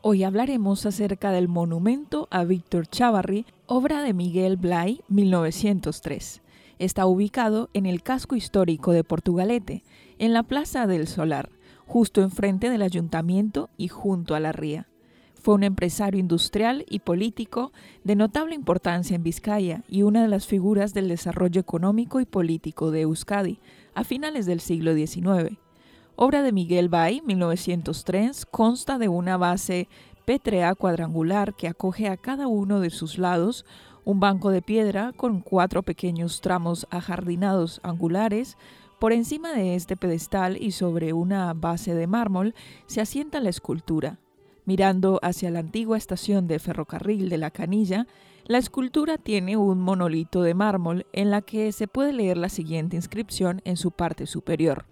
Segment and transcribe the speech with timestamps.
[0.00, 6.40] Hoy hablaremos acerca del monumento a Víctor Chavarri, obra de Miguel Blay, 1903.
[6.78, 9.82] Está ubicado en el casco histórico de Portugalete,
[10.20, 11.50] en la Plaza del Solar,
[11.84, 14.86] justo enfrente del ayuntamiento y junto a la ría.
[15.34, 17.72] Fue un empresario industrial y político
[18.04, 22.92] de notable importancia en Vizcaya y una de las figuras del desarrollo económico y político
[22.92, 23.58] de Euskadi
[23.94, 25.58] a finales del siglo XIX.
[26.20, 29.88] Obra de Miguel Bay, 1903, consta de una base
[30.24, 33.64] pétrea cuadrangular que acoge a cada uno de sus lados
[34.04, 38.56] un banco de piedra con cuatro pequeños tramos ajardinados angulares.
[38.98, 44.18] Por encima de este pedestal y sobre una base de mármol se asienta la escultura.
[44.64, 48.08] Mirando hacia la antigua estación de ferrocarril de la Canilla,
[48.44, 52.96] la escultura tiene un monolito de mármol en la que se puede leer la siguiente
[52.96, 54.84] inscripción en su parte superior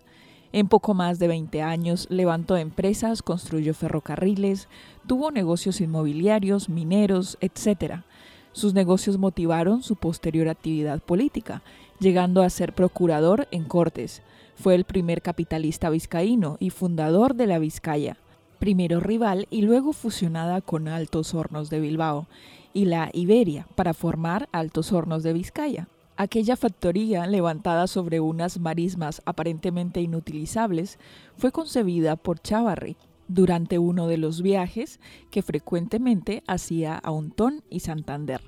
[0.53, 4.69] En poco más de 20 años levantó empresas, construyó ferrocarriles,
[5.07, 8.03] tuvo negocios inmobiliarios, mineros, etc.
[8.53, 11.63] Sus negocios motivaron su posterior actividad política
[11.99, 14.23] llegando a ser procurador en Cortes.
[14.57, 18.17] Fue el primer capitalista vizcaíno y fundador de la Vizcaya,
[18.59, 22.27] primero rival y luego fusionada con Altos Hornos de Bilbao
[22.73, 25.89] y la Iberia para formar Altos Hornos de Vizcaya.
[26.17, 30.99] Aquella factoría, levantada sobre unas marismas aparentemente inutilizables,
[31.37, 32.97] fue concebida por Chavarri
[33.29, 35.01] durante uno de los viajes
[35.31, 38.41] que frecuentemente hacía a Ontón y Santander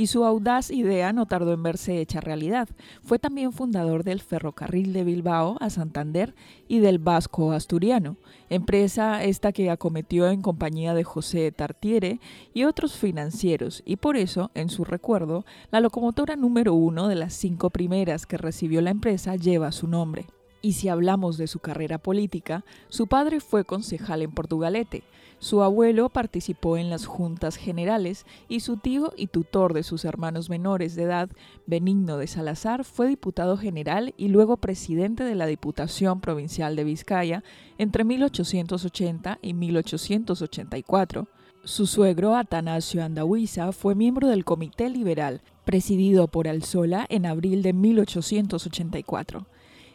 [0.00, 2.68] y su audaz idea no tardó en verse hecha realidad.
[3.02, 6.34] Fue también fundador del ferrocarril de Bilbao a Santander
[6.68, 8.16] y del Vasco Asturiano,
[8.48, 12.18] empresa esta que acometió en compañía de José Tartiere
[12.54, 17.34] y otros financieros, y por eso, en su recuerdo, la locomotora número uno de las
[17.34, 20.26] cinco primeras que recibió la empresa lleva su nombre.
[20.62, 25.04] Y si hablamos de su carrera política, su padre fue concejal en Portugalete,
[25.40, 30.50] su abuelo participó en las juntas generales y su tío y tutor de sus hermanos
[30.50, 31.30] menores de edad,
[31.66, 37.42] Benigno de Salazar, fue diputado general y luego presidente de la Diputación Provincial de Vizcaya
[37.78, 41.26] entre 1880 y 1884.
[41.64, 47.72] Su suegro, Atanasio Andahuiza, fue miembro del Comité Liberal, presidido por Alzola en abril de
[47.72, 49.46] 1884.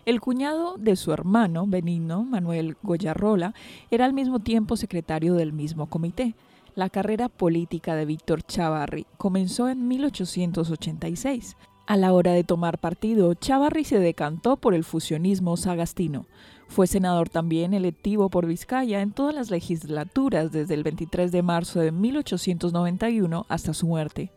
[0.05, 3.55] El cuñado de su hermano, Benigno, Manuel Goyarrola,
[3.89, 6.35] era al mismo tiempo secretario del mismo comité.
[6.75, 11.57] La carrera política de Víctor Chavarri comenzó en 1886.
[11.87, 16.27] A la hora de tomar partido, Chavarri se decantó por el fusionismo sagastino.
[16.67, 21.79] Fue senador también electivo por Vizcaya en todas las legislaturas desde el 23 de marzo
[21.79, 24.31] de 1891 hasta su muerte.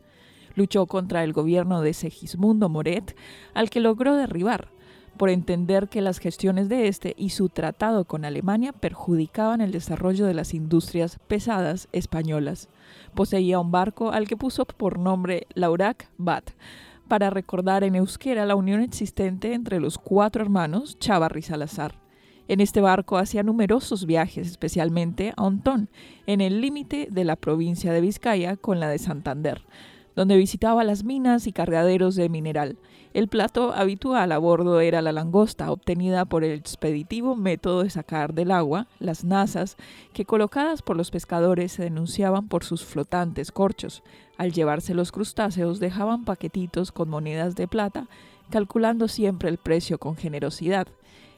[0.55, 3.15] Luchó contra el gobierno de Segismundo Moret,
[3.53, 4.71] al que logró derribar
[5.19, 10.25] por entender que las gestiones de este y su tratado con Alemania perjudicaban el desarrollo
[10.25, 12.69] de las industrias pesadas españolas.
[13.15, 16.53] Poseía un barco al que puso por nombre Laurac Bat,
[17.09, 21.95] para recordar en euskera la unión existente entre los cuatro hermanos Chavarri Salazar.
[22.47, 25.91] En este barco hacía numerosos viajes, especialmente a Ontón,
[26.27, 29.63] en el límite de la provincia de Vizcaya con la de Santander,
[30.19, 32.77] donde visitaba las minas y cargaderos de mineral.
[33.15, 38.35] El plato habitual a bordo era la langosta, obtenida por el expeditivo método de sacar
[38.35, 39.77] del agua las nazas,
[40.13, 44.03] que colocadas por los pescadores se denunciaban por sus flotantes corchos.
[44.39, 48.09] Al llevarse los crustáceos dejaban paquetitos con monedas de plata,
[48.51, 50.89] calculando siempre el precio con generosidad.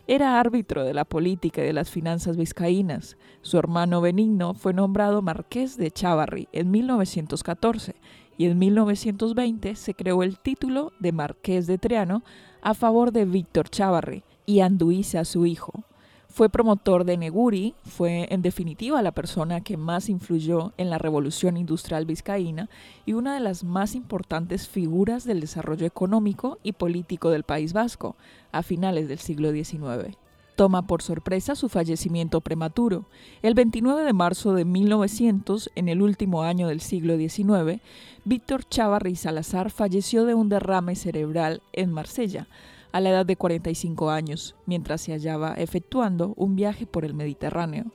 [0.07, 3.19] Era árbitro de la política y de las finanzas vizcaínas.
[3.43, 7.95] Su hermano Benigno fue nombrado marqués de Chavarri en 1914
[8.41, 12.23] y en 1920 se creó el título de Marqués de Triano
[12.63, 15.85] a favor de Víctor Chávarri y Anduiza, su hijo.
[16.27, 21.59] Fue promotor de Neguri, fue en definitiva la persona que más influyó en la revolución
[21.59, 22.71] industrial vizcaína
[23.05, 28.17] y una de las más importantes figuras del desarrollo económico y político del País Vasco
[28.53, 30.17] a finales del siglo XIX
[30.61, 33.07] toma por sorpresa su fallecimiento prematuro.
[33.41, 37.81] El 29 de marzo de 1900, en el último año del siglo XIX,
[38.27, 42.47] Víctor Chávarri Salazar falleció de un derrame cerebral en Marsella,
[42.93, 47.87] a la edad de 45 años, mientras se hallaba efectuando un viaje por el Mediterráneo.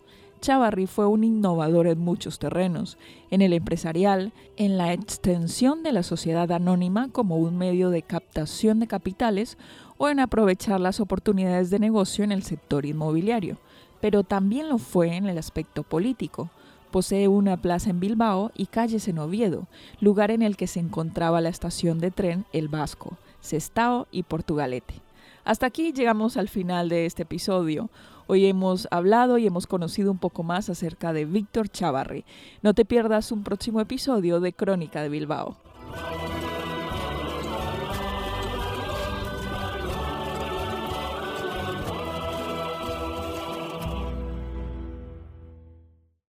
[0.42, 2.98] Chávarri fue un innovador en muchos terrenos,
[3.32, 8.80] en el empresarial, en la extensión de la sociedad anónima como un medio de captación
[8.80, 9.58] de capitales
[9.98, 13.58] o en aprovechar las oportunidades de negocio en el sector inmobiliario,
[14.02, 16.50] pero también lo fue en el aspecto político.
[16.92, 19.68] Posee una plaza en Bilbao y calles en Oviedo,
[20.00, 25.05] lugar en el que se encontraba la estación de tren El Vasco, Sestao y Portugalete.
[25.46, 27.92] Hasta aquí llegamos al final de este episodio.
[28.26, 32.26] Hoy hemos hablado y hemos conocido un poco más acerca de Víctor Chavarri.
[32.64, 35.56] No te pierdas un próximo episodio de Crónica de Bilbao.